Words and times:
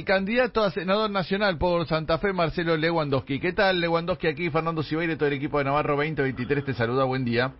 el 0.00 0.06
candidato 0.06 0.64
a 0.64 0.70
senador 0.70 1.10
nacional 1.10 1.58
por 1.58 1.86
Santa 1.86 2.16
Fe, 2.16 2.32
Marcelo 2.32 2.74
Lewandowski. 2.74 3.38
¿Qué 3.38 3.52
tal, 3.52 3.80
Lewandowski? 3.80 4.28
Aquí 4.28 4.48
Fernando 4.48 4.82
Cibeire, 4.82 5.16
todo 5.16 5.28
el 5.28 5.34
equipo 5.34 5.58
de 5.58 5.64
Navarro 5.64 5.94
2023 5.94 6.64
te 6.64 6.72
saluda. 6.72 7.04
Buen 7.04 7.22
día. 7.22 7.52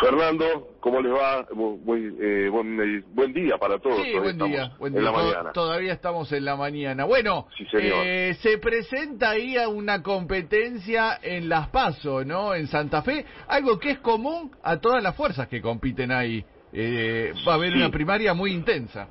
Fernando, 0.00 0.68
¿cómo 0.80 1.02
les 1.02 1.12
va? 1.12 1.46
Muy, 1.52 2.16
eh, 2.18 2.48
buen, 2.48 3.04
buen, 3.14 3.34
día 3.34 3.58
para 3.58 3.78
todos. 3.78 4.02
Sí, 4.02 4.18
buen 4.18 4.38
día, 4.38 4.72
buen 4.78 4.94
día. 4.94 5.00
En 5.00 5.04
la 5.04 5.12
mañana. 5.12 5.52
Todavía 5.52 5.92
estamos 5.92 6.32
en 6.32 6.46
la 6.46 6.56
mañana. 6.56 7.04
Bueno, 7.04 7.48
eh, 7.74 8.34
se 8.40 8.56
presenta 8.56 9.30
ahí 9.30 9.58
a 9.58 9.68
una 9.68 10.02
competencia 10.02 11.18
en 11.22 11.50
Las 11.50 11.68
Paso, 11.68 12.24
¿no? 12.24 12.54
En 12.54 12.66
Santa 12.66 13.02
Fe, 13.02 13.26
algo 13.46 13.78
que 13.78 13.90
es 13.90 13.98
común 13.98 14.50
a 14.62 14.78
todas 14.78 15.02
las 15.02 15.14
fuerzas 15.14 15.48
que 15.48 15.60
compiten 15.60 16.10
ahí. 16.12 16.42
Eh, 16.72 17.34
va 17.46 17.52
a 17.52 17.56
haber 17.56 17.74
una 17.74 17.90
primaria 17.90 18.32
muy 18.32 18.52
intensa. 18.52 19.06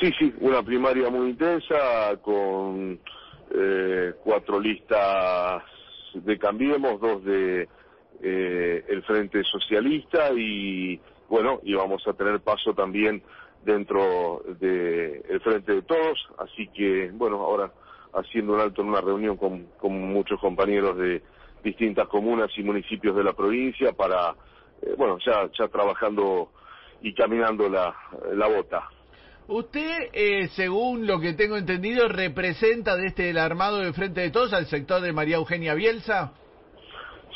Sí, 0.00 0.10
sí, 0.18 0.34
una 0.40 0.62
primaria 0.62 1.08
muy 1.08 1.30
intensa 1.30 2.16
con 2.20 2.98
eh, 3.54 4.12
cuatro 4.24 4.58
listas 4.58 5.62
de 6.14 6.38
Cambiemos, 6.38 7.00
dos 7.00 7.24
de 7.24 7.68
eh, 8.20 8.84
el 8.88 9.02
Frente 9.04 9.42
Socialista 9.44 10.30
y 10.34 11.00
bueno, 11.28 11.60
y 11.62 11.74
vamos 11.74 12.06
a 12.08 12.12
tener 12.12 12.40
paso 12.40 12.74
también 12.74 13.22
dentro 13.64 14.42
del 14.58 15.22
el 15.28 15.40
Frente 15.40 15.74
de 15.74 15.82
Todos, 15.82 16.28
así 16.38 16.68
que 16.68 17.10
bueno, 17.14 17.36
ahora 17.40 17.72
haciendo 18.14 18.54
un 18.54 18.60
alto 18.60 18.82
en 18.82 18.88
una 18.88 19.00
reunión 19.00 19.36
con, 19.36 19.66
con 19.78 19.92
muchos 20.12 20.40
compañeros 20.40 20.96
de 20.96 21.22
distintas 21.62 22.08
comunas 22.08 22.50
y 22.56 22.62
municipios 22.62 23.16
de 23.16 23.24
la 23.24 23.32
provincia 23.32 23.92
para, 23.92 24.34
eh, 24.82 24.94
bueno, 24.98 25.18
ya, 25.24 25.48
ya 25.58 25.68
trabajando 25.68 26.50
y 27.00 27.14
caminando 27.14 27.68
la, 27.68 27.94
la 28.32 28.48
bota. 28.48 28.90
Usted, 29.46 30.08
eh, 30.14 30.48
según 30.56 31.06
lo 31.06 31.20
que 31.20 31.34
tengo 31.34 31.58
entendido, 31.58 32.08
representa 32.08 32.94
desde 32.96 33.08
este, 33.08 33.30
el 33.30 33.38
armado 33.38 33.78
de 33.80 33.92
Frente 33.92 34.22
de 34.22 34.30
Todos 34.30 34.54
al 34.54 34.66
sector 34.66 35.02
de 35.02 35.12
María 35.12 35.36
Eugenia 35.36 35.74
Bielsa. 35.74 36.32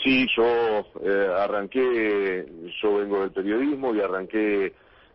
Sí, 0.03 0.27
yo 0.35 0.45
eh, 1.05 1.29
arranqué, 1.37 2.47
yo 2.81 2.97
vengo 2.97 3.21
del 3.21 3.33
periodismo 3.33 3.95
y 3.95 4.01
arranqué, 4.01 4.73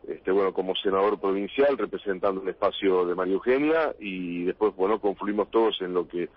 este, 0.07 0.31
bueno, 0.31 0.53
como 0.53 0.75
senador 0.75 1.19
provincial 1.19 1.75
representando 1.79 2.43
el 2.43 2.49
espacio 2.49 3.05
de 3.07 3.15
María 3.15 3.33
Eugenia 3.33 3.95
y 3.99 4.43
después, 4.43 4.75
bueno, 4.75 4.99
confluimos 4.99 5.49
todos 5.49 5.81
en 5.81 5.95
lo 5.95 6.07
que 6.07 6.29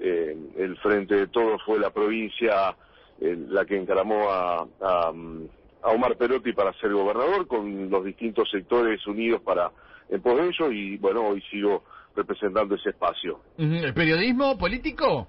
eh, 0.00 0.36
el 0.56 0.76
Frente 0.78 1.16
de 1.16 1.26
Todos 1.26 1.62
fue 1.64 1.78
la 1.78 1.90
provincia 1.90 2.74
la 3.20 3.64
que 3.64 3.76
encaramó 3.76 4.30
a, 4.30 4.64
a 4.80 5.90
Omar 5.90 6.16
Perotti 6.16 6.52
para 6.52 6.72
ser 6.74 6.92
gobernador 6.92 7.48
con 7.48 7.90
los 7.90 8.04
distintos 8.04 8.48
sectores 8.48 9.04
unidos 9.08 9.42
para 9.42 9.72
en 10.08 10.20
pos 10.22 10.36
de 10.36 10.48
ello 10.48 10.72
y 10.72 10.96
bueno, 10.98 11.28
hoy 11.28 11.42
sigo 11.50 11.84
representando 12.14 12.74
ese 12.74 12.90
espacio. 12.90 13.40
¿El 13.56 13.94
periodismo 13.94 14.58
político? 14.58 15.28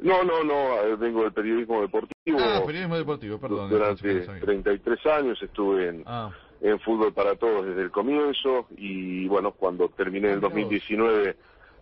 No, 0.00 0.24
no, 0.24 0.42
no, 0.44 0.96
vengo 0.96 1.22
del 1.22 1.32
periodismo 1.32 1.82
deportivo. 1.82 2.38
Ah, 2.40 2.62
periodismo 2.64 2.96
deportivo, 2.96 3.38
perdón. 3.38 3.68
Durante 3.68 4.20
33 4.20 5.06
años 5.06 5.42
estuve 5.42 5.88
en, 5.88 6.02
ah. 6.06 6.30
en 6.60 6.80
Fútbol 6.80 7.12
para 7.12 7.36
Todos 7.36 7.66
desde 7.66 7.82
el 7.82 7.90
comienzo 7.90 8.66
y 8.76 9.28
bueno, 9.28 9.52
cuando 9.52 9.88
terminé 9.90 10.28
en 10.28 10.34
el 10.34 10.40
2019 10.40 11.36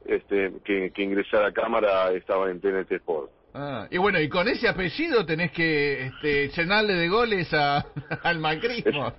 este, 0.04 0.52
que, 0.64 0.90
que 0.90 1.02
ingresé 1.02 1.36
a 1.36 1.42
la 1.42 1.52
Cámara 1.52 2.10
estaba 2.12 2.50
en 2.50 2.60
TNT 2.60 2.92
Sport. 2.92 3.30
Ah, 3.60 3.88
y 3.90 3.98
bueno, 3.98 4.20
y 4.20 4.28
con 4.28 4.46
ese 4.46 4.68
apellido 4.68 5.26
tenés 5.26 5.50
que 5.50 6.06
este, 6.06 6.48
llenarle 6.50 6.94
de 6.94 7.08
goles 7.08 7.52
a, 7.52 7.84
al 8.22 8.38
macrismo. 8.38 9.12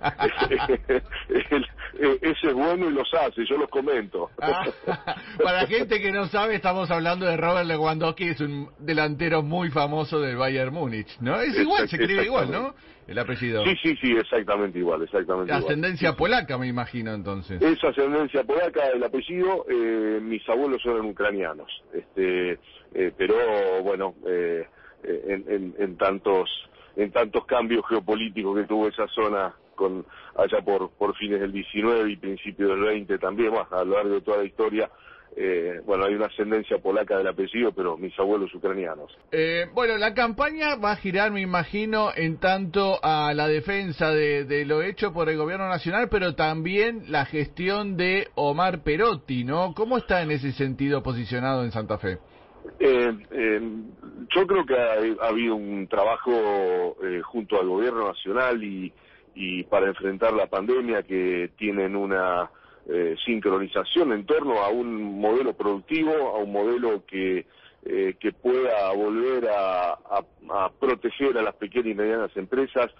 ese 2.22 2.46
es 2.48 2.54
bueno 2.54 2.88
y 2.88 2.92
los 2.94 3.12
hace, 3.12 3.44
yo 3.44 3.58
los 3.58 3.68
comento. 3.68 4.30
Ah, 4.40 4.64
para 5.44 5.66
gente 5.66 6.00
que 6.00 6.10
no 6.10 6.26
sabe, 6.28 6.54
estamos 6.54 6.90
hablando 6.90 7.26
de 7.26 7.36
Robert 7.36 7.66
Lewandowski, 7.66 8.28
es 8.28 8.40
un 8.40 8.70
delantero 8.78 9.42
muy 9.42 9.68
famoso 9.68 10.18
del 10.20 10.38
Bayern 10.38 10.72
Múnich, 10.72 11.18
¿no? 11.20 11.38
Es 11.38 11.58
igual, 11.58 11.86
se 11.86 11.96
escribe 11.96 12.24
igual, 12.24 12.50
¿no? 12.50 12.74
El 13.06 13.18
apellido. 13.18 13.62
Sí, 13.64 13.74
sí, 13.82 13.96
sí, 14.00 14.12
exactamente 14.12 14.78
igual, 14.78 15.02
exactamente 15.02 15.52
Ascendencia 15.52 16.14
polaca, 16.14 16.56
me 16.56 16.68
imagino, 16.68 17.12
entonces. 17.12 17.60
Es 17.60 17.84
ascendencia 17.84 18.42
polaca, 18.44 18.88
el 18.94 19.02
apellido, 19.02 19.66
eh, 19.68 20.18
mis 20.22 20.48
abuelos 20.48 20.80
eran 20.86 21.04
ucranianos, 21.04 21.68
este 21.92 22.58
eh, 22.94 23.12
pero 23.16 23.82
bueno, 23.82 24.14
eh, 24.26 24.66
en, 25.02 25.74
en, 25.78 25.96
tantos 25.96 26.50
en 26.96 27.10
tantos 27.10 27.46
cambios 27.46 27.86
geopolíticos 27.88 28.56
que 28.56 28.66
tuvo 28.66 28.88
esa 28.88 29.06
zona 29.08 29.54
con 29.74 30.04
allá 30.36 30.60
por 30.62 30.90
por 30.90 31.16
fines 31.16 31.40
del 31.40 31.52
19 31.52 32.10
y 32.10 32.16
principios 32.16 32.70
del 32.70 32.80
20 32.80 33.18
también, 33.18 33.52
más 33.52 33.70
a 33.72 33.84
lo 33.84 33.96
largo 33.96 34.14
de 34.14 34.20
toda 34.20 34.38
la 34.38 34.44
historia, 34.44 34.90
eh, 35.36 35.80
bueno, 35.84 36.04
hay 36.04 36.14
una 36.14 36.26
ascendencia 36.26 36.78
polaca 36.78 37.16
del 37.16 37.28
apellido, 37.28 37.72
pero 37.72 37.96
mis 37.96 38.18
abuelos 38.18 38.52
ucranianos. 38.52 39.16
Eh, 39.30 39.66
bueno, 39.74 39.96
la 39.96 40.12
campaña 40.12 40.74
va 40.76 40.92
a 40.92 40.96
girar, 40.96 41.30
me 41.30 41.40
imagino, 41.40 42.10
en 42.14 42.38
tanto 42.38 42.98
a 43.02 43.32
la 43.32 43.46
defensa 43.46 44.10
de, 44.10 44.44
de, 44.44 44.64
lo 44.64 44.82
hecho 44.82 45.12
por 45.12 45.28
el 45.28 45.36
gobierno 45.36 45.68
nacional, 45.68 46.08
pero 46.10 46.34
también 46.34 47.04
la 47.08 47.26
gestión 47.26 47.96
de 47.96 48.28
Omar 48.34 48.82
Perotti, 48.82 49.44
¿no? 49.44 49.72
¿Cómo 49.74 49.98
está 49.98 50.22
en 50.22 50.32
ese 50.32 50.52
sentido 50.52 51.02
posicionado 51.02 51.64
en 51.64 51.70
Santa 51.70 51.98
Fe? 51.98 52.18
Eh, 52.78 53.12
eh, 53.30 53.60
yo 54.34 54.46
creo 54.46 54.64
que 54.66 54.76
ha, 54.76 55.26
habido 55.26 55.54
un 55.54 55.86
trabajo 55.88 56.96
eh, 57.02 57.20
junto 57.22 57.60
al 57.60 57.68
gobierno 57.68 58.08
nacional 58.08 58.62
y, 58.62 58.92
y, 59.34 59.64
para 59.64 59.86
enfrentar 59.86 60.32
la 60.32 60.46
pandemia 60.46 61.02
que 61.02 61.50
tienen 61.56 61.96
una 61.96 62.50
eh, 62.88 63.16
sincronización 63.24 64.12
en 64.12 64.26
torno 64.26 64.62
a 64.62 64.68
un 64.68 65.20
modelo 65.20 65.54
productivo, 65.54 66.12
a 66.12 66.38
un 66.38 66.52
modelo 66.52 67.04
que, 67.06 67.46
eh, 67.84 68.14
que 68.18 68.32
pueda 68.32 68.92
volver 68.92 69.48
a, 69.48 69.92
a, 69.92 70.70
proteger 70.78 71.36
a 71.38 71.42
las 71.42 71.54
pequeñas 71.56 71.92
y 71.92 71.94
medianas 71.94 72.36
empresas, 72.36 72.90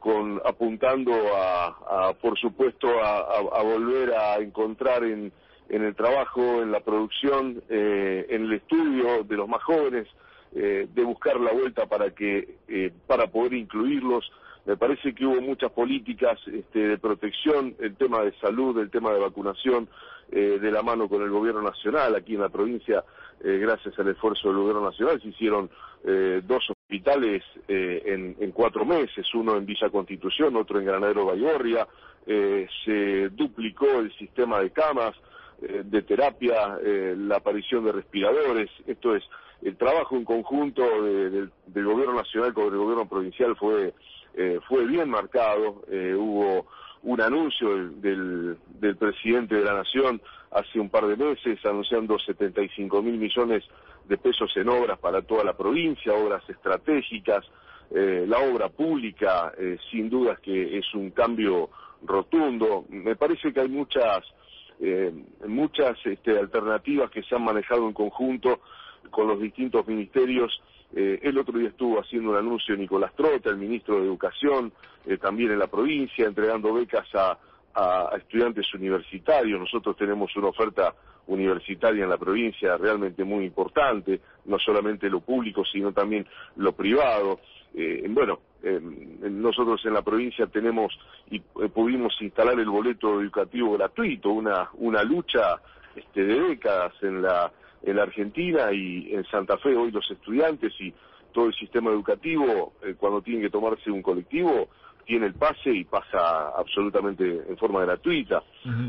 con 0.00 0.40
apuntando 0.44 1.12
a, 1.36 2.08
a 2.08 2.12
por 2.14 2.36
supuesto 2.36 2.88
a 3.00 3.62
volver 3.62 4.12
a 4.12 4.38
encontrar 4.38 5.04
en 5.04 5.32
en 5.68 5.84
el 5.84 5.94
trabajo, 5.94 6.62
en 6.62 6.72
la 6.72 6.80
producción, 6.80 7.62
eh, 7.68 8.26
en 8.30 8.44
el 8.44 8.54
estudio 8.54 9.24
de 9.24 9.36
los 9.36 9.48
más 9.48 9.62
jóvenes, 9.62 10.06
eh, 10.54 10.88
de 10.92 11.04
buscar 11.04 11.38
la 11.38 11.52
vuelta 11.52 11.86
para 11.86 12.10
que 12.10 12.56
eh, 12.68 12.92
para 13.06 13.26
poder 13.26 13.54
incluirlos. 13.54 14.30
Me 14.64 14.76
parece 14.76 15.14
que 15.14 15.24
hubo 15.24 15.40
muchas 15.40 15.70
políticas 15.72 16.38
este, 16.46 16.88
de 16.88 16.98
protección, 16.98 17.74
el 17.80 17.96
tema 17.96 18.22
de 18.22 18.32
salud, 18.38 18.78
el 18.78 18.90
tema 18.90 19.12
de 19.12 19.18
vacunación, 19.18 19.88
de 20.30 20.70
la 20.70 20.82
mano 20.82 21.08
con 21.08 21.22
el 21.22 21.30
gobierno 21.30 21.62
nacional. 21.62 22.14
Aquí 22.14 22.34
en 22.34 22.42
la 22.42 22.50
provincia, 22.50 23.02
gracias 23.40 23.98
al 23.98 24.08
esfuerzo 24.08 24.48
del 24.48 24.58
gobierno 24.58 24.82
nacional, 24.82 25.18
se 25.22 25.28
hicieron 25.28 25.70
dos 26.42 26.68
hospitales 26.68 27.42
en, 27.66 28.36
en, 28.38 28.52
cuatro 28.52 28.84
meses, 28.84 29.26
uno 29.32 29.56
en 29.56 29.64
Villa 29.64 29.88
Constitución, 29.88 30.54
otro 30.56 30.80
en 30.80 30.84
Granadero 30.84 31.24
Baigorria. 31.24 31.88
se 32.26 33.30
duplicó 33.30 34.00
el 34.00 34.12
sistema 34.18 34.60
de 34.60 34.68
camas, 34.68 35.14
eh, 35.60 35.82
de 35.84 36.02
terapia, 36.02 36.78
eh, 36.84 37.16
la 37.18 37.38
aparición 37.38 37.84
de 37.84 37.90
respiradores, 37.90 38.70
esto 38.86 39.16
es, 39.16 39.24
el 39.60 39.76
trabajo 39.76 40.14
en 40.14 40.24
conjunto 40.24 40.84
del 41.02 41.84
gobierno 41.84 42.14
nacional 42.14 42.54
con 42.54 42.66
el 42.66 42.78
gobierno 42.78 43.08
provincial 43.08 43.56
fue, 43.56 43.92
eh, 44.34 44.60
fue 44.68 44.86
bien 44.86 45.10
marcado, 45.10 45.82
hubo 46.16 46.66
un 47.02 47.20
anuncio 47.20 47.88
del, 47.90 48.56
del, 48.78 48.96
presidente 48.96 49.56
de 49.56 49.64
la 49.64 49.74
Nación 49.74 50.22
hace 50.52 50.78
un 50.78 50.90
par 50.90 51.08
de 51.08 51.16
meses 51.16 51.58
anunciando 51.66 52.20
75 52.20 53.02
mil 53.02 53.18
millones 53.18 53.64
de 54.06 54.16
pesos 54.16 54.56
en 54.56 54.68
obras 54.68 55.00
para 55.00 55.22
toda 55.22 55.42
la 55.42 55.56
provincia, 55.56 56.14
obras 56.14 56.48
estratégicas, 56.48 57.44
la 57.90 58.38
obra 58.38 58.68
pública 58.68 59.52
sin 59.90 60.08
dudas 60.08 60.38
que 60.38 60.78
es 60.78 60.94
un 60.94 61.10
cambio 61.10 61.70
rotundo. 62.04 62.84
Me 62.90 63.16
parece 63.16 63.52
que 63.52 63.60
hay 63.60 63.68
muchas 63.68 64.22
eh, 64.80 65.12
muchas 65.46 65.98
este, 66.04 66.38
alternativas 66.38 67.10
que 67.10 67.22
se 67.22 67.34
han 67.34 67.44
manejado 67.44 67.86
en 67.86 67.92
conjunto 67.92 68.60
con 69.10 69.26
los 69.26 69.40
distintos 69.40 69.86
ministerios. 69.86 70.60
Eh, 70.94 71.20
el 71.22 71.38
otro 71.38 71.58
día 71.58 71.68
estuvo 71.68 72.00
haciendo 72.00 72.30
un 72.30 72.36
anuncio 72.36 72.76
Nicolás 72.76 73.12
Trota, 73.14 73.50
el 73.50 73.56
ministro 73.56 73.96
de 73.96 74.06
Educación, 74.06 74.72
eh, 75.06 75.18
también 75.18 75.50
en 75.50 75.58
la 75.58 75.66
provincia, 75.66 76.26
entregando 76.26 76.72
becas 76.72 77.06
a, 77.14 77.38
a, 77.78 78.16
estudiantes 78.16 78.72
universitarios. 78.74 79.60
Nosotros 79.60 79.96
tenemos 79.96 80.34
una 80.36 80.48
oferta 80.48 80.94
universitaria 81.28 82.04
en 82.04 82.10
la 82.10 82.18
provincia 82.18 82.76
realmente 82.76 83.22
muy 83.22 83.44
importante, 83.44 84.20
no 84.46 84.58
solamente 84.58 85.08
lo 85.08 85.20
público, 85.20 85.64
sino 85.64 85.92
también 85.92 86.26
lo 86.56 86.72
privado. 86.72 87.40
Eh, 87.74 88.06
bueno, 88.08 88.40
eh, 88.62 88.80
nosotros 88.80 89.80
en 89.84 89.92
la 89.94 90.02
provincia 90.02 90.46
tenemos 90.46 90.98
y 91.30 91.36
eh, 91.36 91.68
pudimos 91.72 92.16
instalar 92.20 92.58
el 92.58 92.68
boleto 92.68 93.20
educativo 93.20 93.76
gratuito, 93.76 94.30
una, 94.30 94.70
una 94.74 95.02
lucha 95.02 95.60
este, 95.94 96.24
de 96.24 96.40
décadas 96.40 96.94
en 97.02 97.22
la, 97.22 97.52
en 97.82 97.96
la 97.96 98.02
Argentina 98.02 98.72
y 98.72 99.14
en 99.14 99.24
Santa 99.26 99.58
Fe 99.58 99.76
hoy 99.76 99.90
los 99.90 100.10
estudiantes 100.10 100.72
y 100.80 100.92
todo 101.32 101.46
el 101.46 101.54
sistema 101.54 101.90
educativo, 101.90 102.72
cuando 102.96 103.20
tienen 103.20 103.42
que 103.42 103.50
tomarse 103.50 103.90
un 103.90 104.00
colectivo, 104.00 104.70
tiene 105.08 105.24
el 105.24 105.32
pase 105.32 105.70
y 105.70 105.84
pasa 105.84 106.50
absolutamente 106.50 107.24
en 107.24 107.56
forma 107.56 107.80
gratuita. 107.80 108.42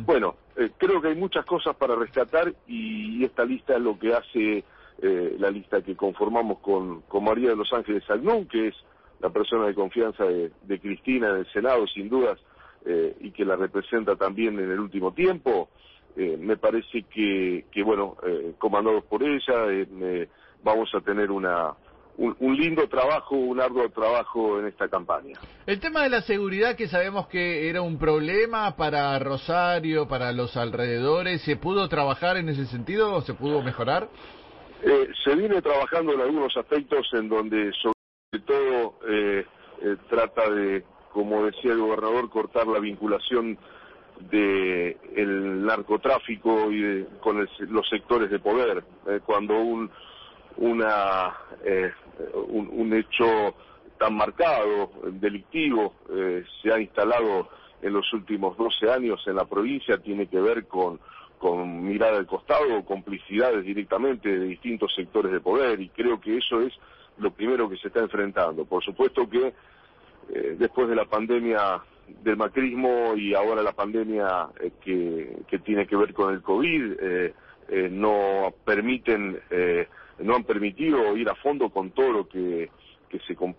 Bueno, 0.06 0.36
eh, 0.57 0.71
creo 0.77 1.01
que 1.01 1.07
hay 1.07 1.16
muchas 1.16 1.45
cosas 1.45 1.77
para 1.77 1.95
rescatar 1.95 2.54
y, 2.68 3.24
esta 3.24 3.45
lista 3.45 3.75
es 3.75 3.81
lo 3.81 3.98
que 3.98 4.13
hace 4.13 4.63
eh, 5.01 5.36
la 5.39 5.50
lista 5.50 5.81
que 5.81 5.95
conformamos 5.95 6.60
con, 6.60 7.01
con 7.04 7.24
María 7.24 7.51
de 7.51 7.56
los 7.56 7.71
Ángeles 7.71 8.04
Agnón, 8.10 8.48
que 8.48 8.68
es 8.68 8.75
la 9.21 9.30
persona 9.30 9.68
de 9.68 9.74
confianza 9.74 10.25
de, 10.25 10.80
Cristina 10.81 11.30
en 11.30 11.38
el 11.38 11.51
Senado, 11.54 11.88
sin 11.88 12.10
dudas, 12.10 12.38
eh, 12.86 13.15
y 13.22 13.31
que 13.31 13.45
la 13.45 13.56
representa 13.56 14.18
también 14.18 14.60
en 14.60 14.72
el 14.72 14.80
último 14.80 15.13
tiempo. 15.13 15.69
me 16.18 16.57
parece 16.57 17.04
que, 17.04 17.65
que 17.72 17.81
bueno, 17.81 18.18
comandados 18.57 19.06
por 19.06 19.24
ella, 19.24 19.56
vamos 20.63 20.89
a 20.94 21.00
tener 21.00 21.31
una, 21.31 21.74
un, 22.19 22.57
lindo 22.57 22.88
trabajo, 22.89 23.36
un 23.36 23.62
arduo 23.62 23.89
trabajo 23.89 24.60
en 24.60 24.68
esta 24.68 24.89
campaña. 24.89 25.39
El 25.66 25.80
tema 25.80 26.04
de 26.04 26.10
la 26.10 26.21
seguridad, 26.21 26.75
que 26.75 26.88
sabemos 26.88 27.27
que 27.27 27.69
era 27.69 27.81
un 27.81 27.98
problema 27.98 28.75
para 28.75 29.18
Rosario, 29.19 30.07
para 30.07 30.33
los 30.33 30.57
alrededores, 30.57 31.42
¿se 31.44 31.56
pudo 31.56 31.88
trabajar 31.88 32.38
en 32.38 32.50
ese 32.50 32.66
sentido 32.66 33.13
o 33.13 33.21
se 33.21 33.33
pudo 33.33 33.62
mejorar? 33.62 34.10
Eh, 34.83 35.10
se 35.24 35.36
viene 35.36 35.62
trabajando 35.62 36.13
en 36.13 36.21
algunos 36.21 36.56
aspectos 36.57 37.10
en 37.13 37.30
donde 37.30 37.71
sobre 37.74 38.45
todo 38.45 38.95
eh, 39.07 39.45
eh, 39.81 39.95
trata 40.10 40.50
de, 40.50 40.83
como 41.13 41.45
decía 41.45 41.72
el 41.72 41.80
gobernador, 41.80 42.30
cortar 42.30 42.68
la 42.68 42.80
vinculación 42.80 43.57
de 44.31 44.98
el 45.15 45.65
narcotráfico 45.65 46.69
y 46.72 47.06
con 47.22 47.48
los 47.69 47.88
sectores 47.88 48.30
de 48.30 48.39
poder. 48.39 48.83
cuando 49.25 49.57
un 49.57 49.89
una 50.59 51.33
eh, 51.63 51.91
un, 52.47 52.94
hecho 52.94 53.56
tan 53.97 54.15
marcado, 54.15 54.91
delictivo, 55.03 55.94
eh, 56.09 56.44
se 56.61 56.71
ha 56.71 56.79
instalado 56.79 57.50
en 57.81 57.94
los 57.94 58.11
últimos 58.13 58.57
12 58.57 58.91
años 58.91 59.21
en 59.27 59.35
la 59.35 59.45
provincia, 59.45 59.97
tiene 59.97 60.27
que 60.27 60.39
ver 60.39 60.67
con, 60.67 61.00
con 61.38 61.85
mirar 61.85 62.13
al 62.13 62.25
costado, 62.25 62.83
complicidades 62.85 63.63
directamente 63.63 64.29
de 64.29 64.45
distintos 64.47 64.94
sectores 64.95 65.31
de 65.31 65.39
poder, 65.39 65.79
y 65.79 65.89
creo 65.89 66.19
que 66.19 66.38
eso 66.38 66.62
es 66.62 66.73
lo 67.17 67.31
primero 67.31 67.69
que 67.69 67.77
se 67.77 67.88
está 67.88 68.01
enfrentando. 68.01 68.65
Por 68.65 68.83
supuesto 68.83 69.29
que 69.29 69.53
eh, 70.33 70.55
después 70.57 70.89
de 70.89 70.95
la 70.95 71.05
pandemia 71.05 71.81
del 72.21 72.38
macrismo 72.38 73.15
y 73.15 73.33
ahora 73.33 73.62
la 73.62 73.73
pandemia 73.73 74.47
que, 74.81 75.38
que, 75.47 75.59
tiene 75.59 75.85
que 75.85 75.95
ver 75.95 76.13
con 76.13 76.33
el 76.33 76.41
COVID, 76.41 76.94
no 77.91 78.51
permiten 78.65 79.39
no 80.19 80.36
han 80.36 80.44
permitido 80.44 81.16
ir 81.16 81.30
a 81.30 81.36
fondo 81.36 81.69
con 81.69 81.92
todo 81.92 82.12
lo 82.12 82.27
que, 82.27 82.69
que 83.10 83.19
se 83.19 83.36
con, 83.36 83.56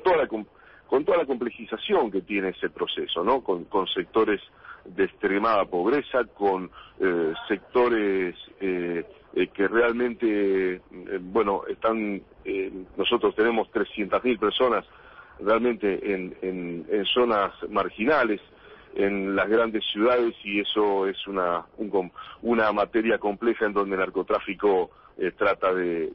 toda 0.00 0.16
la 0.16 0.28
con 0.28 1.04
toda 1.04 1.18
la 1.18 1.24
complejización 1.24 2.10
que 2.10 2.22
tiene 2.22 2.48
ese 2.48 2.68
proceso, 2.68 3.22
¿no? 3.22 3.42
Con, 3.42 3.64
con 3.66 3.86
sectores 3.86 4.40
de 4.84 5.04
extremada 5.04 5.64
pobreza, 5.64 6.24
con 6.34 6.70
eh, 6.98 7.32
sectores 7.48 8.34
eh, 8.60 9.04
eh, 9.34 9.46
que 9.48 9.68
realmente, 9.68 10.80
bueno, 11.20 11.62
están, 11.68 12.22
nosotros 12.96 13.34
tenemos 13.36 13.68
300.000 13.70 14.38
personas 14.38 14.84
realmente 15.38 16.12
en, 16.12 16.36
en, 16.42 16.86
en, 16.90 17.04
zonas 17.06 17.52
marginales, 17.68 18.40
en 18.94 19.36
las 19.36 19.48
grandes 19.48 19.84
ciudades 19.92 20.34
y 20.42 20.60
eso 20.60 21.06
es 21.06 21.26
una, 21.28 21.64
una 22.42 22.72
materia 22.72 23.18
compleja 23.18 23.66
en 23.66 23.72
donde 23.72 23.94
el 23.94 24.00
narcotráfico 24.00 24.90
eh, 25.20 25.32
trata 25.36 25.74
de, 25.74 26.14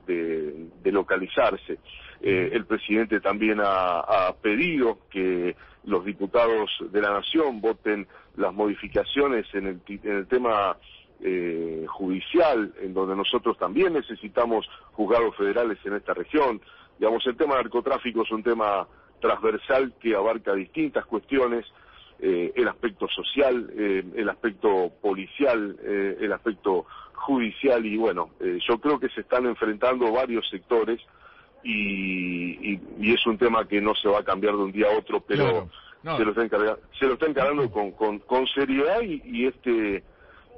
localizarse. 0.86 1.78
Eh, 2.22 2.50
el 2.54 2.66
presidente 2.66 3.20
también 3.20 3.60
ha, 3.64 4.34
pedido 4.42 4.98
que 5.12 5.56
los 5.84 6.04
diputados 6.04 6.72
de 6.90 7.02
la 7.04 7.12
Nación 7.12 7.62
voten 7.62 8.08
las 8.36 8.52
modificaciones 8.52 9.46
en 9.54 9.68
el, 9.68 9.82
en 9.88 10.12
el 10.12 10.28
tema 10.28 10.76
eh, 11.22 11.86
judicial, 11.88 12.74
en 12.82 12.96
donde 12.96 13.16
nosotros 13.16 13.60
también 13.60 13.94
necesitamos 13.94 14.68
juzgados 14.94 15.36
federales 15.36 15.78
en 15.86 15.94
esta 15.94 16.16
región. 16.16 16.60
Digamos, 16.98 17.24
el 17.28 17.38
tema 17.38 17.58
narcotráfico 17.58 18.24
es 18.24 18.32
un 18.32 18.42
tema 18.42 18.88
transversal 19.22 19.94
que 20.02 20.16
abarca 20.16 20.56
distintas 20.56 21.06
cuestiones, 21.06 21.64
el 22.18 22.68
aspecto 22.68 23.08
social, 23.10 23.70
el 23.76 24.30
aspecto 24.30 24.90
policial, 25.02 25.78
el 25.84 26.32
aspecto 26.32 26.86
judicial 27.16 27.86
y 27.86 27.98
bueno, 27.98 28.30
eh, 28.40 28.60
yo 28.68 28.80
creo 28.80 29.00
que 29.00 29.10
se 29.10 29.22
están 29.22 29.46
enfrentando 29.46 30.12
varios 30.12 30.48
sectores 30.50 31.00
y, 31.64 32.74
y, 33.00 33.14
es 33.14 33.26
un 33.26 33.38
tema 33.38 33.68
que 33.68 33.82
no 33.82 33.96
se 33.96 34.08
va 34.08 34.20
a 34.20 34.24
cambiar 34.24 34.56
de 34.56 34.64
un 34.64 34.72
día 34.72 34.88
a 34.88 34.98
otro, 34.98 35.20
pero 35.22 35.68
se, 36.04 36.24
lo 36.24 36.30
está 36.30 36.44
encargando, 36.44 36.80
se 37.00 37.08
lo 37.08 37.14
está 37.14 37.26
encarando 37.26 37.72
con, 37.72 37.92
con, 37.92 38.20
con 38.20 38.46
seriedad 38.48 39.02
y, 39.02 39.22
y, 39.26 39.48
este 39.48 40.04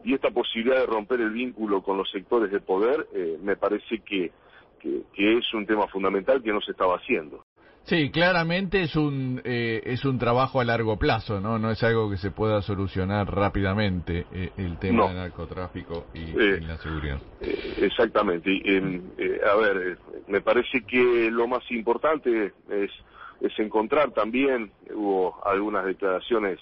y 0.04 0.14
esta 0.14 0.30
posibilidad 0.32 0.80
de 0.80 0.86
romper 0.86 1.22
el 1.22 1.32
vínculo 1.32 1.82
con 1.82 1.98
los 1.98 2.10
sectores 2.12 2.52
de 2.52 2.60
poder 2.60 3.08
eh, 3.14 3.38
me 3.42 3.56
parece 3.56 4.00
que, 4.00 4.32
que 4.80 5.38
es 5.38 5.54
un 5.54 5.66
tema 5.66 5.88
fundamental 5.88 6.44
que 6.44 6.54
no 6.54 6.62
se 6.62 6.72
estaba 6.72 6.98
haciendo. 6.98 7.47
Sí, 7.88 8.12
claramente 8.12 8.82
es 8.82 8.98
un 8.98 9.42
eh, 9.46 9.82
es 9.86 10.04
un 10.04 10.20
trabajo 10.20 10.60
a 10.60 10.66
largo 10.66 10.98
plazo, 10.98 11.40
¿no? 11.40 11.58
No 11.58 11.72
es 11.72 11.82
algo 11.84 12.10
que 12.10 12.18
se 12.18 12.32
pueda 12.32 12.62
solucionar 12.62 13.34
rápidamente 13.34 14.26
eh, 14.30 14.52
el 14.58 14.78
tema 14.78 15.08
del 15.08 15.16
narcotráfico 15.16 16.08
y, 16.14 16.38
eh, 16.38 16.60
la 16.60 16.78
seguridad. 16.80 17.18
exactamente. 17.40 18.52
a 19.50 19.56
ver, 19.56 19.98
me 20.28 20.42
parece 20.42 20.82
que 20.86 21.32
lo 21.32 21.48
más 21.48 21.64
importante 21.72 22.52
es 22.70 22.92
es 23.40 23.58
encontrar 23.58 24.12
también 24.12 24.70
hubo 24.94 25.40
algunas 25.48 25.86
declaraciones 25.86 26.60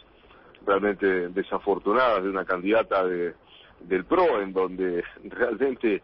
realmente 0.63 1.29
desafortunadas 1.29 2.21
de 2.21 2.29
una 2.29 2.45
candidata 2.45 3.03
de 3.03 3.33
del 3.79 4.05
PRO 4.05 4.41
en 4.41 4.53
donde 4.53 5.03
realmente 5.23 6.03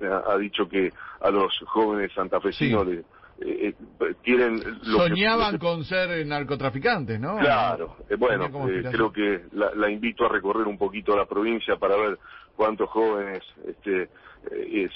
ha 0.00 0.36
dicho 0.36 0.68
que 0.68 0.92
a 1.20 1.30
los 1.32 1.52
jóvenes 1.66 2.12
santafesinos 2.12 2.86
sí 2.86 3.02
eh, 3.44 3.74
eh, 4.00 4.14
quieren 4.22 4.60
soñaban 4.82 5.58
con 5.58 5.84
ser 5.84 6.24
narcotraficantes 6.26 7.18
no 7.18 7.38
claro 7.38 7.96
eh, 8.08 8.16
bueno 8.16 8.48
creo 8.90 9.12
que 9.12 9.46
la, 9.52 9.90
invito 9.90 10.26
a 10.26 10.28
recorrer 10.28 10.66
un 10.66 10.78
poquito 10.78 11.16
la 11.16 11.26
provincia 11.26 11.76
para 11.76 11.96
ver 11.96 12.18
cuántos 12.56 12.88
jóvenes 12.90 13.42
este 13.66 14.08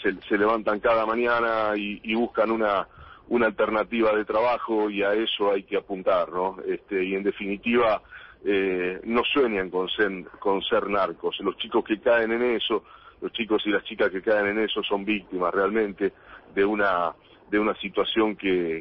se, 0.02 0.38
levantan 0.38 0.80
cada 0.80 1.06
mañana 1.06 1.72
y, 1.76 2.14
buscan 2.14 2.50
una 2.50 2.86
una 3.28 3.46
alternativa 3.46 4.12
de 4.14 4.24
trabajo 4.24 4.90
y 4.90 5.02
a 5.02 5.12
eso 5.12 5.52
hay 5.52 5.64
que 5.64 5.76
apuntar 5.76 6.30
no 6.30 6.56
este 6.66 7.04
y 7.04 7.14
en 7.14 7.22
definitiva 7.22 8.02
no 9.04 9.22
sueñan 9.32 9.70
con 9.70 9.88
ser 9.88 10.24
con 10.38 10.62
ser 10.62 10.88
narcos. 10.88 11.36
Los 11.40 11.56
chicos 11.56 11.84
que 11.84 11.98
caen 11.98 12.30
en 12.30 12.42
eso 12.42 12.84
los 13.20 13.32
chicos 13.32 13.62
y 13.66 13.70
las 13.70 13.82
chicas 13.84 14.10
que 14.10 14.22
caen 14.22 14.46
en 14.46 14.58
eso 14.60 14.82
son 14.82 15.04
víctimas 15.04 15.52
realmente 15.52 16.12
de 16.54 16.64
una 16.64 17.14
de 17.50 17.58
una 17.58 17.74
situación 17.76 18.36
que, 18.36 18.78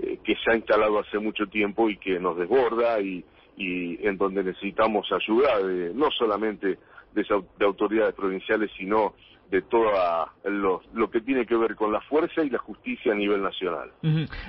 eh, 0.00 0.18
que 0.24 0.34
se 0.44 0.50
ha 0.52 0.56
instalado 0.56 0.98
hace 0.98 1.18
mucho 1.18 1.46
tiempo 1.46 1.88
y 1.90 1.96
que 1.98 2.18
nos 2.18 2.36
desborda 2.36 3.00
y, 3.00 3.24
y 3.56 4.06
en 4.06 4.16
donde 4.16 4.44
necesitamos 4.44 5.06
ayuda 5.12 5.58
de, 5.60 5.92
no 5.94 6.10
solamente 6.10 6.78
de, 7.14 7.26
de 7.58 7.64
autoridades 7.64 8.14
provinciales, 8.14 8.70
sino 8.76 9.14
de 9.50 9.62
todo 9.62 9.90
lo, 10.44 10.82
lo, 10.92 11.10
que 11.10 11.20
tiene 11.20 11.46
que 11.46 11.56
ver 11.56 11.74
con 11.74 11.90
la 11.90 12.00
fuerza 12.02 12.42
y 12.42 12.50
la 12.50 12.58
justicia 12.58 13.12
a 13.12 13.14
nivel 13.14 13.42
nacional. 13.42 13.90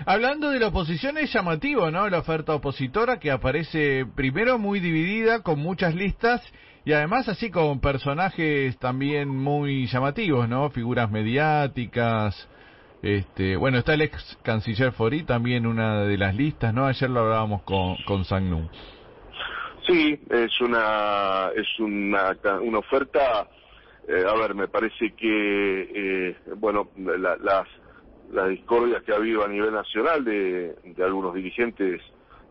Hablando 0.06 0.50
de 0.50 0.60
la 0.60 0.68
oposición, 0.68 1.18
es 1.18 1.32
llamativo, 1.32 1.90
¿no? 1.90 2.10
La 2.10 2.20
oferta 2.20 2.54
opositora 2.54 3.18
que 3.18 3.32
aparece 3.32 4.06
primero 4.16 4.60
muy 4.60 4.82
dividida, 4.82 5.42
con 5.42 5.60
muchas 5.60 5.96
listas 5.96 6.42
y 6.84 6.92
además 6.92 7.30
así 7.30 7.50
con 7.50 7.80
personajes 7.80 8.78
también 8.78 9.30
muy 9.30 9.88
llamativos, 9.88 10.50
¿no? 10.50 10.70
Figuras 10.70 11.10
mediáticas, 11.10 12.50
este, 13.02 13.56
bueno, 13.56 13.78
está 13.78 13.94
el 13.94 14.02
ex 14.02 14.38
canciller 14.44 14.92
Fori 14.92 15.24
también 15.24 15.66
una 15.66 16.02
de 16.04 16.18
las 16.18 16.36
listas, 16.36 16.74
¿no? 16.74 16.86
Ayer 16.86 17.10
lo 17.10 17.22
hablábamos 17.22 17.62
con, 17.64 17.96
con 18.06 18.26
Sagnu. 18.26 18.70
Sí, 19.88 20.20
es 20.30 20.62
una 20.62 21.50
es 21.56 21.80
una, 21.80 22.38
una 22.62 22.80
oferta. 22.80 23.48
Eh, 24.08 24.24
a 24.28 24.34
ver, 24.36 24.54
me 24.54 24.68
parece 24.68 25.14
que 25.16 26.30
eh, 26.30 26.36
bueno 26.58 26.90
las 26.98 27.68
las 28.32 28.50
discordias 28.50 29.02
que 29.04 29.12
ha 29.12 29.16
habido 29.16 29.44
a 29.44 29.48
nivel 29.48 29.74
nacional 29.74 30.24
de, 30.24 30.76
de 30.84 31.04
algunos 31.04 31.34
dirigentes, 31.34 32.02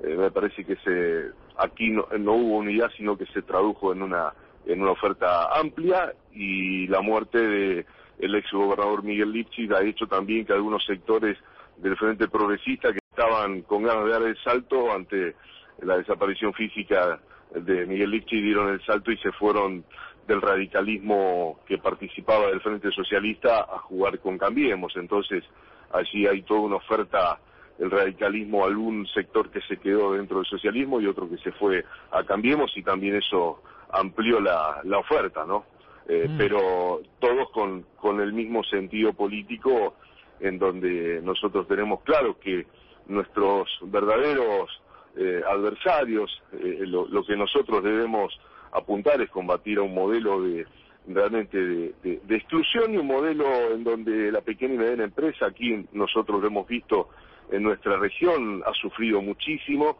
eh, 0.02 0.16
me 0.16 0.30
parece 0.30 0.64
que 0.64 0.76
se 0.76 1.30
aquí 1.58 1.90
no, 1.90 2.06
no 2.18 2.32
hubo 2.32 2.56
unidad, 2.58 2.90
sino 2.96 3.16
que 3.16 3.26
se 3.26 3.42
tradujo 3.42 3.92
en 3.92 4.02
una 4.02 4.32
en 4.66 4.82
una 4.82 4.92
oferta 4.92 5.48
amplia 5.58 6.14
y 6.32 6.86
la 6.88 7.00
muerte 7.00 7.38
de 7.38 7.86
el 8.18 8.34
ex 8.34 8.50
gobernador 8.52 9.02
Miguel 9.02 9.32
Lipchitz 9.32 9.72
ha 9.72 9.82
hecho 9.82 10.06
también 10.06 10.44
que 10.44 10.52
algunos 10.52 10.84
sectores 10.84 11.38
del 11.76 11.96
Frente 11.96 12.28
Progresista 12.28 12.92
que 12.92 12.98
estaban 13.10 13.62
con 13.62 13.82
ganas 13.82 14.04
de 14.04 14.10
dar 14.10 14.22
el 14.22 14.36
salto 14.42 14.92
ante 14.92 15.36
la 15.82 15.96
desaparición 15.98 16.52
física 16.54 17.20
de 17.54 17.86
Miguel 17.86 18.10
Lipchitz 18.10 18.42
dieron 18.42 18.68
el 18.68 18.84
salto 18.84 19.10
y 19.12 19.16
se 19.18 19.32
fueron 19.32 19.84
del 20.26 20.42
radicalismo 20.42 21.60
que 21.66 21.78
participaba 21.78 22.48
del 22.48 22.60
Frente 22.60 22.90
Socialista 22.92 23.60
a 23.60 23.78
jugar 23.78 24.18
con 24.18 24.36
Cambiemos. 24.36 24.92
Entonces, 24.96 25.42
allí 25.90 26.26
hay 26.26 26.42
toda 26.42 26.60
una 26.60 26.76
oferta 26.76 27.40
el 27.78 27.90
radicalismo 27.90 28.64
algún 28.64 29.06
sector 29.06 29.50
que 29.50 29.60
se 29.62 29.76
quedó 29.76 30.12
dentro 30.12 30.38
del 30.38 30.46
socialismo 30.46 31.00
y 31.00 31.06
otro 31.06 31.28
que 31.30 31.38
se 31.38 31.52
fue 31.52 31.84
a 32.10 32.24
Cambiemos 32.24 32.76
y 32.76 32.82
también 32.82 33.16
eso 33.16 33.62
amplió 33.90 34.40
la, 34.40 34.80
la 34.84 34.98
oferta, 34.98 35.44
¿no? 35.46 35.64
Eh, 36.08 36.26
mm. 36.28 36.38
Pero 36.38 37.02
todos 37.18 37.50
con, 37.50 37.84
con 37.96 38.20
el 38.20 38.32
mismo 38.32 38.64
sentido 38.64 39.12
político 39.12 39.94
en 40.40 40.58
donde 40.58 41.20
nosotros 41.22 41.68
tenemos 41.68 42.00
claro 42.02 42.38
que 42.38 42.66
nuestros 43.06 43.68
verdaderos 43.82 44.70
eh, 45.16 45.42
adversarios, 45.46 46.30
eh, 46.52 46.84
lo, 46.86 47.06
lo, 47.08 47.24
que 47.24 47.36
nosotros 47.36 47.82
debemos 47.82 48.38
apuntar 48.72 49.20
es 49.20 49.30
combatir 49.30 49.78
a 49.78 49.82
un 49.82 49.94
modelo 49.94 50.42
de 50.42 50.66
realmente 51.08 51.56
de, 51.56 51.94
de, 52.02 52.36
exclusión 52.36 52.92
y 52.92 52.98
un 52.98 53.06
modelo 53.06 53.72
en 53.72 53.82
donde 53.82 54.30
la 54.30 54.42
pequeña 54.42 54.74
y 54.74 54.78
mediana 54.78 55.04
empresa, 55.04 55.46
aquí 55.46 55.86
nosotros 55.92 56.40
lo 56.40 56.48
hemos 56.48 56.68
visto 56.68 57.08
en 57.50 57.62
nuestra 57.62 57.96
región, 57.96 58.62
ha 58.66 58.72
sufrido 58.74 59.22
muchísimo. 59.22 59.98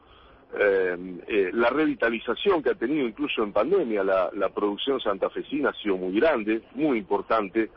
Eh, 0.57 0.97
eh, 1.27 1.51
la 1.53 1.69
revitalización 1.69 2.63
que 2.63 2.71
ha 2.71 2.75
tenido 2.75 3.07
incluso 3.07 3.43
en 3.43 3.53
pandemia, 3.53 4.03
la, 4.03 4.31
la 4.33 4.49
producción 4.49 5.01
santafesina 5.01 5.71
ha 5.71 5.75
sido 5.75 5.97
muy 5.97 6.19
grande, 6.19 6.63
muy 6.75 6.99
importante. 6.99 7.71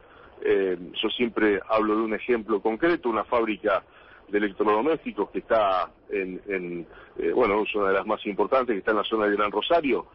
Eh, 0.43 0.77
yo 1.01 1.09
siempre 1.09 1.59
hablo 1.69 1.95
de 1.95 2.01
un 2.01 2.13
ejemplo 2.13 2.61
concreto, 2.61 3.09
una 3.09 3.25
fábrica 3.25 3.83
de 4.29 4.37
electrodomésticos 4.37 5.29
que 5.29 5.39
está 5.39 5.91
en, 6.09 6.87
eh, 7.17 7.31
bueno, 7.33 7.61
es 7.63 7.75
una 7.75 7.89
de 7.89 7.93
las 7.93 8.05
más 8.05 8.25
importantes, 8.25 8.73
que 8.73 8.79
está 8.79 8.91
en 8.91 8.97
la 8.97 9.03
zona 9.03 9.25
de 9.25 9.35
Gran 9.35 9.51
Rosario. 9.51 10.07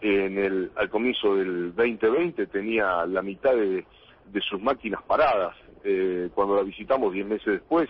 En 0.00 0.36
el, 0.38 0.70
al 0.76 0.90
comienzo 0.90 1.36
del 1.36 1.74
2020 1.74 2.46
tenía 2.48 3.06
la 3.06 3.22
mitad 3.22 3.54
de, 3.54 3.84
de 4.26 4.40
sus 4.40 4.60
máquinas 4.60 5.02
paradas. 5.02 5.56
Eh, 5.84 6.28
cuando 6.34 6.56
la 6.56 6.62
visitamos 6.62 7.12
diez 7.12 7.26
meses 7.26 7.46
después, 7.46 7.88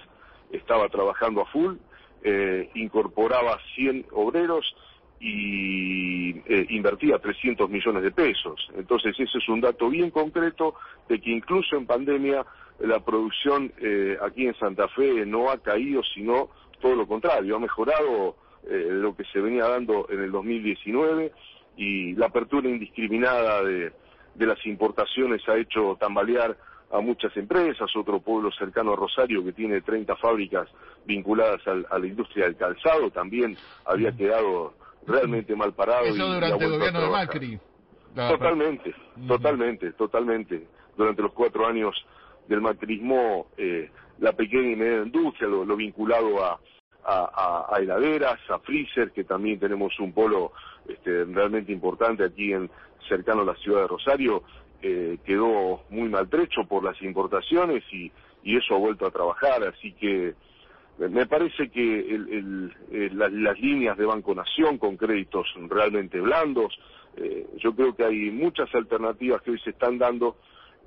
estaba 0.50 0.88
trabajando 0.88 1.42
a 1.42 1.46
full, 1.46 1.74
eh, 2.22 2.70
incorporaba 2.74 3.58
100 3.74 4.06
obreros 4.12 4.74
y 5.20 6.30
eh, 6.30 6.66
invertía 6.70 7.18
300 7.18 7.70
millones 7.70 8.02
de 8.02 8.10
pesos. 8.10 8.68
Entonces 8.76 9.14
ese 9.18 9.38
es 9.38 9.48
un 9.48 9.60
dato 9.60 9.88
bien 9.88 10.10
concreto 10.10 10.74
de 11.08 11.20
que 11.20 11.30
incluso 11.30 11.76
en 11.76 11.86
pandemia 11.86 12.44
la 12.80 12.98
producción 13.00 13.72
eh, 13.78 14.16
aquí 14.20 14.46
en 14.46 14.54
Santa 14.56 14.88
Fe 14.88 15.24
no 15.24 15.50
ha 15.50 15.58
caído, 15.58 16.02
sino 16.02 16.50
todo 16.80 16.96
lo 16.96 17.06
contrario, 17.06 17.54
ha 17.54 17.60
mejorado 17.60 18.36
eh, 18.68 18.88
lo 18.90 19.14
que 19.14 19.24
se 19.32 19.40
venía 19.40 19.68
dando 19.68 20.08
en 20.10 20.20
el 20.22 20.32
2019 20.32 21.32
y 21.76 22.14
la 22.14 22.26
apertura 22.26 22.68
indiscriminada 22.68 23.62
de, 23.62 23.92
de 24.34 24.46
las 24.46 24.64
importaciones 24.66 25.48
ha 25.48 25.56
hecho 25.56 25.96
tambalear 26.00 26.56
a 26.92 27.00
muchas 27.00 27.34
empresas, 27.36 27.90
otro 27.96 28.20
pueblo 28.20 28.50
cercano 28.52 28.92
a 28.92 28.96
Rosario 28.96 29.42
que 29.42 29.52
tiene 29.52 29.80
30 29.80 30.14
fábricas 30.16 30.68
vinculadas 31.06 31.60
a 31.66 31.98
la 31.98 32.06
industria 32.06 32.44
del 32.44 32.56
calzado 32.56 33.10
también 33.10 33.56
había 33.86 34.12
quedado 34.12 34.74
realmente 35.06 35.56
mal 35.56 35.72
parado. 35.72 36.04
Eso 36.04 36.26
durante 36.34 36.64
el 36.64 36.70
gobierno 36.70 37.00
de 37.00 37.10
Macri. 37.10 37.58
Totalmente, 38.14 38.94
totalmente, 39.26 39.92
totalmente. 39.92 40.68
Durante 40.96 41.22
los 41.22 41.32
cuatro 41.32 41.66
años 41.66 41.94
del 42.46 42.60
macrismo, 42.60 43.46
eh, 43.56 43.90
la 44.18 44.32
pequeña 44.32 44.72
y 44.72 44.76
mediana 44.76 45.06
industria, 45.06 45.48
lo, 45.48 45.76
vinculado 45.76 46.44
a, 46.44 46.60
a, 47.04 47.66
a, 47.74 47.78
heladeras, 47.80 48.38
a 48.50 48.58
freezer, 48.58 49.12
que 49.12 49.24
también 49.24 49.58
tenemos 49.58 49.98
un 49.98 50.12
polo 50.12 50.52
este, 50.86 51.24
realmente 51.24 51.72
importante 51.72 52.24
aquí 52.24 52.52
en 52.52 52.70
cercano 53.08 53.42
a 53.42 53.46
la 53.46 53.54
ciudad 53.56 53.82
de 53.82 53.88
Rosario, 53.88 54.42
eh, 54.82 55.18
quedó 55.24 55.82
muy 55.90 56.08
maltrecho 56.08 56.64
por 56.64 56.84
las 56.84 57.00
importaciones 57.02 57.84
y, 57.92 58.10
y 58.42 58.56
eso 58.56 58.74
ha 58.74 58.78
vuelto 58.78 59.06
a 59.06 59.10
trabajar, 59.10 59.62
así 59.64 59.92
que 59.92 60.34
me 60.98 61.26
parece 61.26 61.70
que 61.70 62.00
el, 62.00 62.72
el, 62.90 63.42
las 63.42 63.58
líneas 63.58 63.96
de 63.96 64.04
Banco 64.04 64.34
Nación 64.34 64.78
con 64.78 64.96
créditos 64.96 65.46
realmente 65.68 66.20
blandos, 66.20 66.78
eh, 67.16 67.46
yo 67.58 67.74
creo 67.74 67.94
que 67.94 68.04
hay 68.04 68.30
muchas 68.30 68.72
alternativas 68.74 69.42
que 69.42 69.52
hoy 69.52 69.58
se 69.60 69.70
están 69.70 69.98
dando 69.98 70.36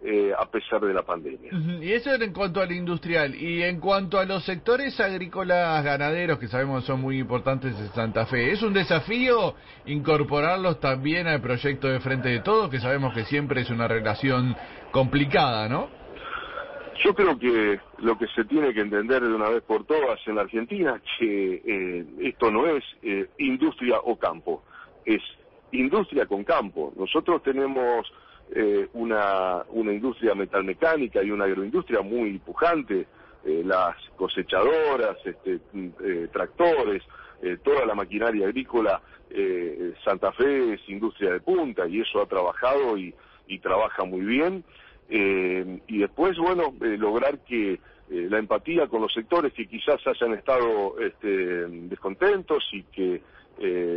eh, 0.03 0.31
a 0.37 0.45
pesar 0.49 0.81
de 0.81 0.93
la 0.93 1.03
pandemia. 1.03 1.51
Y 1.81 1.91
eso 1.91 2.13
en 2.13 2.33
cuanto 2.33 2.61
al 2.61 2.71
industrial. 2.71 3.35
Y 3.35 3.63
en 3.63 3.79
cuanto 3.79 4.19
a 4.19 4.25
los 4.25 4.43
sectores 4.45 4.99
agrícolas 4.99 5.83
ganaderos, 5.83 6.37
que 6.37 6.47
sabemos 6.47 6.85
son 6.85 7.01
muy 7.01 7.19
importantes 7.19 7.75
en 7.79 7.89
Santa 7.89 8.25
Fe, 8.25 8.51
¿es 8.51 8.61
un 8.61 8.73
desafío 8.73 9.55
incorporarlos 9.85 10.79
también 10.79 11.27
al 11.27 11.41
proyecto 11.41 11.87
de 11.87 11.99
Frente 11.99 12.29
de 12.29 12.39
Todos, 12.41 12.69
que 12.69 12.79
sabemos 12.79 13.13
que 13.13 13.25
siempre 13.25 13.61
es 13.61 13.69
una 13.69 13.87
relación 13.87 14.55
complicada, 14.91 15.67
¿no? 15.69 15.89
Yo 17.03 17.13
creo 17.13 17.37
que 17.37 17.79
lo 17.99 18.17
que 18.17 18.27
se 18.27 18.45
tiene 18.45 18.73
que 18.73 18.81
entender 18.81 19.21
de 19.21 19.33
una 19.33 19.49
vez 19.49 19.63
por 19.63 19.85
todas 19.85 20.19
en 20.27 20.35
la 20.35 20.41
Argentina 20.41 20.95
es 20.95 21.11
que 21.19 21.61
eh, 21.65 22.05
esto 22.19 22.51
no 22.51 22.67
es 22.67 22.83
eh, 23.01 23.27
industria 23.39 23.99
o 23.99 24.17
campo, 24.17 24.63
es 25.05 25.21
industria 25.71 26.25
con 26.25 26.43
campo. 26.43 26.93
Nosotros 26.95 27.43
tenemos 27.43 28.07
eh, 28.53 28.87
una, 28.93 29.63
una 29.69 29.93
industria 29.93 30.35
metalmecánica 30.35 31.23
y 31.23 31.31
una 31.31 31.45
agroindustria 31.45 32.01
muy 32.01 32.37
pujante, 32.39 33.07
eh, 33.45 33.63
las 33.65 33.95
cosechadoras, 34.15 35.17
este, 35.25 35.59
eh, 35.73 36.27
tractores, 36.31 37.03
eh, 37.41 37.57
toda 37.63 37.85
la 37.85 37.95
maquinaria 37.95 38.47
agrícola, 38.47 39.01
eh, 39.29 39.93
Santa 40.03 40.31
Fe 40.31 40.73
es 40.73 40.89
industria 40.89 41.31
de 41.31 41.39
punta 41.41 41.87
y 41.87 42.01
eso 42.01 42.21
ha 42.21 42.25
trabajado 42.27 42.97
y, 42.97 43.13
y 43.47 43.59
trabaja 43.59 44.03
muy 44.03 44.21
bien. 44.21 44.63
Y 45.07 45.99
después, 45.99 46.35
bueno, 46.39 46.73
lograr 46.79 47.37
que 47.45 47.79
la 48.09 48.39
empatía 48.39 48.87
con 48.87 49.03
los 49.03 49.13
sectores 49.13 49.53
que 49.53 49.67
quizás 49.67 49.99
hayan 50.07 50.33
estado 50.33 50.99
este, 50.99 51.27
descontentos 51.27 52.67
y 52.71 52.81
que 52.85 53.21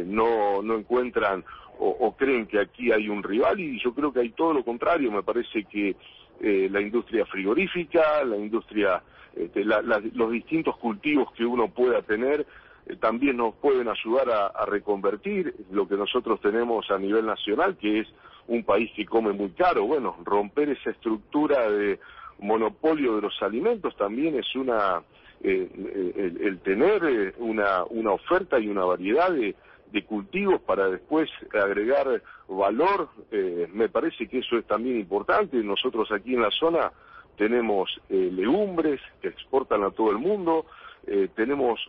no, 0.05 0.61
no 0.61 0.75
encuentran 0.77 1.47
o, 1.79 2.15
creen 2.17 2.47
que 2.47 2.59
aquí 2.59 2.93
hay 2.93 3.09
un 3.09 3.23
rival 3.23 3.61
y 3.61 3.81
yo 3.81 3.95
creo 3.95 4.13
que 4.13 4.21
hay 4.21 4.31
todo 4.31 4.53
lo 4.53 4.65
contrario, 4.65 5.11
me 5.11 5.23
parece 5.23 5.65
que 5.65 5.97
eh, 6.41 6.69
la 6.71 6.81
industria 6.81 7.25
frigorífica, 7.27 8.25
la 8.25 8.37
industria, 8.37 9.03
este, 9.37 9.65
los 9.65 10.31
distintos 10.31 10.77
cultivos 10.79 11.33
que 11.33 11.45
uno 11.45 11.69
pueda 11.69 12.03
tener 12.03 12.47
eh, 12.87 12.97
también 12.97 13.37
nos 13.37 13.55
pueden 13.57 13.89
ayudar 13.89 14.31
a, 14.31 14.47
a, 14.47 14.67
reconvertir 14.67 15.55
lo 15.71 15.87
que 15.87 15.97
nosotros 15.97 16.41
tenemos 16.41 16.91
a 16.91 16.99
nivel 16.99 17.27
nacional, 17.27 17.77
que 17.77 18.01
es 18.01 18.09
un 18.49 18.65
país 18.65 18.91
que 18.97 19.05
come 19.05 19.33
muy 19.33 19.51
caro. 19.51 19.85
Bueno, 19.85 20.17
romper 20.25 20.71
esa 20.71 20.91
estructura 20.91 21.71
de 21.71 21.99
monopolio 22.41 23.17
de 23.17 23.23
los 23.23 23.43
alimentos 23.43 23.97
también 23.97 24.37
es 24.37 24.55
una, 24.55 25.03
eh, 25.43 25.69
el, 26.17 26.41
el, 26.41 26.59
tener 26.61 27.05
eh, 27.05 27.35
una, 27.39 27.85
una 27.85 28.13
oferta 28.13 28.59
y 28.59 28.69
una 28.69 28.85
variedad 28.85 29.31
de, 29.31 29.55
de 29.93 30.05
cultivos 30.05 30.61
para 30.63 30.89
después 30.89 31.31
agregar 31.53 32.23
valor, 32.49 33.09
eh, 33.31 33.69
me 33.73 33.89
parece 33.89 34.29
que 34.29 34.39
eso 34.39 34.57
es 34.59 34.67
también 34.67 34.99
importante. 34.99 35.57
Nosotros 35.59 36.11
aquí 36.13 36.35
en 36.35 36.43
la 36.43 36.51
zona 36.51 36.93
tenemos 37.39 37.89
eh, 38.11 38.31
legumbres 38.33 39.01
que 39.23 39.29
exportan 39.29 39.85
a 39.85 39.91
todo 39.93 40.11
el 40.11 40.19
mundo, 40.19 40.67
eh, 41.07 41.29
tenemos 41.35 41.81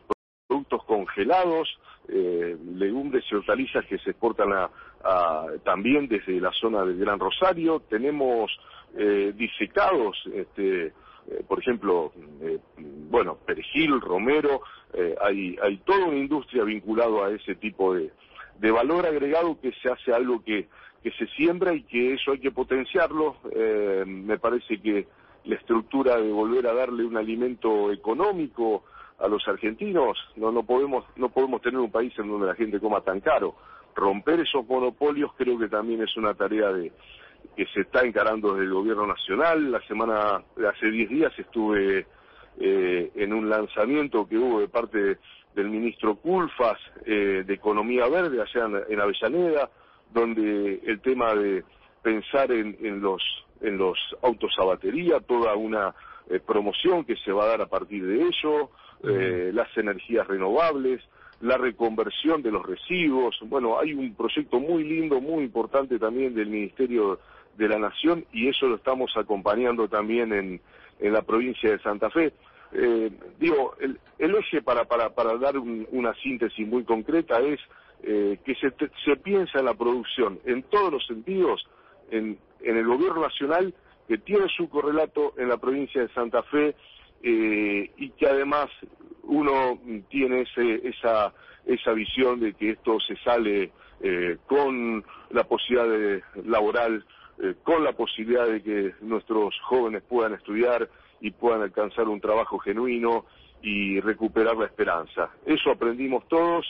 productos 0.47 0.83
congelados, 0.85 1.67
eh, 2.07 2.55
legumbres 2.75 3.25
y 3.29 3.35
hortalizas 3.35 3.85
que 3.85 3.97
se 3.97 4.11
exportan 4.11 4.53
a, 4.53 4.69
también 5.63 6.07
desde 6.09 6.39
la 6.41 6.51
zona 6.51 6.83
del 6.83 6.97
Gran 6.97 7.19
Rosario, 7.19 7.81
tenemos 7.89 8.51
disecados, 9.35 10.17
este, 10.33 10.91
eh, 11.29 11.43
por 11.47 11.59
ejemplo, 11.59 12.11
eh, 12.41 12.59
bueno, 13.09 13.37
perejil, 13.45 14.01
romero, 14.01 14.61
eh, 14.93 15.15
hay, 15.21 15.55
hay 15.61 15.77
toda 15.77 16.05
una 16.05 16.17
industria 16.17 16.63
vinculada 16.63 17.27
a 17.27 17.31
ese 17.31 17.55
tipo 17.55 17.93
de, 17.93 18.11
valor 18.71 19.05
agregado 19.05 19.59
que 19.59 19.71
se 19.81 19.89
hace 19.89 20.11
algo 20.13 20.43
que, 20.43 20.67
que 21.03 21.11
se 21.11 21.27
siembra 21.27 21.73
y 21.73 21.83
que 21.83 22.13
eso 22.13 22.31
hay 22.31 22.39
que 22.39 22.51
potenciarlo. 22.51 23.37
Eh, 23.51 24.03
me 24.07 24.37
parece 24.39 24.81
que 24.81 25.07
la 25.45 25.55
estructura 25.55 26.17
de 26.17 26.31
volver 26.31 26.67
a 26.67 26.73
darle 26.73 27.05
un 27.05 27.17
alimento 27.17 27.91
económico 27.91 28.83
a 29.19 29.27
los 29.27 29.47
argentinos, 29.47 30.17
no, 30.35 30.51
no 30.51 30.63
podemos, 30.63 31.05
no 31.15 31.29
podemos 31.29 31.61
tener 31.61 31.79
un 31.79 31.91
país 31.91 32.13
en 32.17 32.27
donde 32.27 32.47
la 32.47 32.55
gente 32.55 32.79
coma 32.79 33.01
tan 33.01 33.19
caro. 33.19 33.55
Romper 33.95 34.39
esos 34.39 34.65
monopolios 34.67 35.31
creo 35.37 35.57
que 35.59 35.67
también 35.67 36.01
es 36.01 36.15
una 36.17 36.33
tarea 36.33 36.71
de, 36.71 36.91
que 37.55 37.65
se 37.67 37.81
está 37.81 38.05
encarando 38.05 38.53
desde 38.53 38.65
el 38.65 38.73
gobierno 38.73 39.07
nacional. 39.07 39.71
La 39.71 39.81
semana, 39.87 40.43
hace 40.69 40.91
10 40.91 41.09
días 41.09 41.33
estuve 41.37 42.05
eh, 42.59 43.11
en 43.15 43.33
un 43.33 43.49
lanzamiento 43.49 44.27
que 44.27 44.37
hubo 44.37 44.61
de 44.61 44.67
parte 44.67 45.17
del 45.55 45.69
ministro 45.69 46.15
Culfas 46.15 46.79
eh, 47.05 47.43
de 47.45 47.53
Economía 47.53 48.07
Verde 48.07 48.41
allá 48.41 48.65
en, 48.65 48.93
en, 48.93 49.01
Avellaneda, 49.01 49.69
donde 50.13 50.81
el 50.85 51.01
tema 51.01 51.33
de 51.35 51.63
pensar 52.01 52.51
en, 52.51 52.77
en, 52.81 53.01
los 53.01 53.21
en 53.61 53.77
los 53.77 53.97
autos 54.21 54.51
a 54.57 54.63
batería, 54.63 55.19
toda 55.19 55.55
una 55.55 55.93
eh, 56.29 56.39
promoción 56.39 57.03
que 57.05 57.15
se 57.17 57.31
va 57.31 57.43
a 57.43 57.47
dar 57.47 57.61
a 57.61 57.67
partir 57.67 58.05
de 58.05 58.21
ello, 58.21 58.69
eh, 59.03 59.51
las 59.53 59.75
energías 59.77 60.27
renovables, 60.27 61.01
la 61.41 61.57
reconversión 61.57 62.41
de 62.41 62.51
los 62.51 62.65
residuos. 62.65 63.37
Bueno, 63.43 63.79
hay 63.79 63.93
un 63.93 64.13
proyecto 64.13 64.59
muy 64.59 64.83
lindo, 64.83 65.21
muy 65.21 65.43
importante 65.43 65.97
también 65.97 66.33
del 66.35 66.47
Ministerio 66.49 67.19
de 67.57 67.67
la 67.67 67.79
Nación 67.79 68.25
y 68.31 68.47
eso 68.49 68.67
lo 68.67 68.75
estamos 68.75 69.11
acompañando 69.15 69.87
también 69.87 70.33
en, 70.33 70.61
en 70.99 71.13
la 71.13 71.21
provincia 71.21 71.71
de 71.71 71.79
Santa 71.79 72.09
Fe. 72.09 72.33
eh, 72.73 73.09
digo, 73.39 73.75
el, 73.79 73.99
eje 74.35 74.61
para, 74.61 74.85
para, 74.85 75.09
para 75.09 75.37
dar 75.37 75.57
una 75.57 76.13
síntesis 76.15 76.67
muy 76.67 76.83
concreta 76.83 77.39
es 77.39 77.59
eh, 78.03 78.37
que 78.45 78.55
se, 78.55 78.71
se 79.03 79.15
piensa 79.17 79.59
en 79.59 79.65
la 79.65 79.73
producción 79.73 80.39
en 80.45 80.63
todos 80.63 80.91
los 80.91 81.05
sentidos, 81.07 81.67
en, 82.11 82.37
en 82.61 82.77
el 82.77 82.85
gobierno 82.85 83.21
nacional, 83.21 83.73
que 84.07 84.17
tiene 84.17 84.47
su 84.55 84.69
correlato 84.69 85.33
en 85.37 85.49
la 85.49 85.57
provincia 85.57 86.01
de 86.01 86.09
Santa 86.09 86.43
Fe, 86.43 86.75
eh, 87.21 87.91
y 87.97 88.09
que 88.11 88.27
además 88.27 88.69
uno 89.23 89.79
tiene 90.09 90.41
ese, 90.41 90.87
esa, 90.87 91.33
esa 91.65 91.93
visión 91.93 92.39
de 92.39 92.53
que 92.53 92.71
esto 92.71 92.99
se 92.99 93.15
sale 93.17 93.71
eh, 94.01 94.37
con 94.47 95.03
la 95.31 95.43
posibilidad 95.43 95.87
de, 95.87 96.23
laboral, 96.45 97.05
eh, 97.41 97.55
con 97.63 97.83
la 97.83 97.93
posibilidad 97.93 98.47
de 98.47 98.63
que 98.63 98.93
nuestros 99.01 99.53
jóvenes 99.61 100.03
puedan 100.07 100.33
estudiar 100.33 100.89
y 101.21 101.31
puedan 101.31 101.61
alcanzar 101.61 102.07
un 102.07 102.21
trabajo 102.21 102.57
genuino 102.59 103.25
y 103.61 103.99
recuperar 103.99 104.55
la 104.55 104.65
esperanza. 104.65 105.29
Eso 105.45 105.71
aprendimos 105.71 106.27
todos 106.29 106.65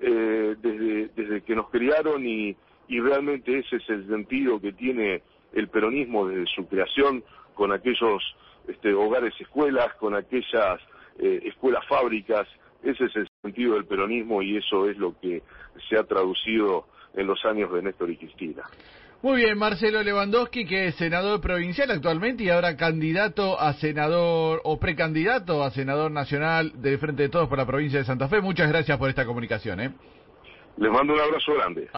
desde, 0.00 1.10
desde 1.14 1.42
que 1.42 1.54
nos 1.54 1.70
criaron 1.70 2.26
y, 2.26 2.56
y 2.88 2.98
realmente 2.98 3.56
ese 3.56 3.76
es 3.76 3.88
el 3.88 4.08
sentido 4.08 4.60
que 4.60 4.72
tiene 4.72 5.22
el 5.52 5.68
peronismo 5.68 6.26
desde 6.26 6.46
su 6.46 6.66
creación 6.66 7.22
con 7.54 7.72
aquellos 7.72 8.22
este, 8.68 8.92
hogares 8.94 9.34
escuelas, 9.40 9.94
con 9.94 10.14
aquellas 10.14 10.80
eh, 11.18 11.42
escuelas 11.44 11.86
fábricas. 11.86 12.48
Ese 12.82 13.04
es 13.04 13.16
el 13.16 13.28
sentido 13.42 13.74
del 13.74 13.84
peronismo 13.84 14.42
y 14.42 14.56
eso 14.56 14.88
es 14.88 14.96
lo 14.96 15.18
que 15.20 15.42
se 15.88 15.96
ha 15.96 16.04
traducido 16.04 16.86
en 17.14 17.26
los 17.26 17.44
años 17.44 17.72
de 17.72 17.82
Néstor 17.82 18.10
y 18.10 18.16
Cristina. 18.16 18.64
Muy 19.22 19.36
bien, 19.36 19.56
Marcelo 19.56 20.02
Lewandowski, 20.02 20.66
que 20.66 20.88
es 20.88 20.96
senador 20.96 21.40
provincial 21.40 21.88
actualmente 21.92 22.42
y 22.42 22.50
ahora 22.50 22.76
candidato 22.76 23.60
a 23.60 23.72
senador 23.74 24.60
o 24.64 24.80
precandidato 24.80 25.62
a 25.62 25.70
senador 25.70 26.10
nacional 26.10 26.72
del 26.82 26.98
Frente 26.98 27.22
de 27.22 27.28
Todos 27.28 27.48
por 27.48 27.56
la 27.56 27.64
provincia 27.64 28.00
de 28.00 28.04
Santa 28.04 28.28
Fe. 28.28 28.40
Muchas 28.40 28.68
gracias 28.68 28.98
por 28.98 29.08
esta 29.08 29.24
comunicación. 29.24 29.78
¿eh? 29.78 29.92
Les 30.76 30.90
mando 30.90 31.14
un 31.14 31.20
abrazo 31.20 31.54
grande. 31.54 31.88